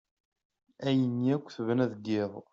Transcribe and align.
Ayen 0.87 1.23
akk 1.35 1.47
tebna 1.55 1.85
deg 1.91 2.01
yiḍ. 2.11 2.33